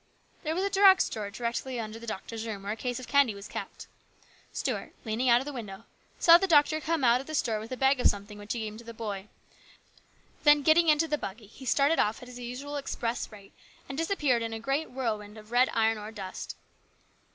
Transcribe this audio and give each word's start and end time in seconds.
There 0.41 0.55
was 0.55 0.63
a 0.63 0.69
drug 0.71 0.99
store 0.99 1.29
directly 1.29 1.79
under 1.79 1.99
the 1.99 2.07
doctor's 2.07 2.43
room, 2.47 2.63
where 2.63 2.71
a 2.71 2.75
case 2.75 2.97
of 2.99 3.07
candy 3.07 3.35
was 3.35 3.47
kept. 3.47 3.85
Stuart, 4.51 4.95
leaning 5.05 5.29
out 5.29 5.41
of 5.41 5.45
the 5.45 5.53
window, 5.53 5.83
saw 6.17 6.39
the 6.39 6.47
doctor 6.47 6.81
come 6.81 7.03
out 7.03 7.19
52 7.19 7.19
HIS 7.19 7.19
BROTHER'S 7.19 7.19
KEEPER. 7.19 7.21
of 7.21 7.27
the 7.27 7.35
store 7.35 7.59
with 7.59 7.71
a 7.71 7.77
bag 7.77 7.99
of 7.99 8.07
something 8.09 8.37
which 8.39 8.53
he 8.53 8.61
gave 8.61 8.77
to 8.79 8.83
the 8.83 8.95
boy, 8.95 9.27
then 10.43 10.63
getting 10.63 10.89
into 10.89 11.07
the 11.07 11.19
buggy 11.19 11.45
he 11.45 11.65
started 11.65 11.99
off 11.99 12.23
at 12.23 12.27
his 12.27 12.39
usual 12.39 12.77
express 12.77 13.31
rate, 13.31 13.53
and 13.87 13.95
disappeared 13.95 14.41
in 14.41 14.53
a 14.53 14.59
great 14.59 14.89
whirlwind 14.89 15.37
of 15.37 15.51
red 15.51 15.69
iron 15.71 15.99
ore 15.99 16.11
dust. 16.11 16.55